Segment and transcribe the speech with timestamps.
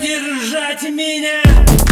[0.00, 1.89] Держать меня.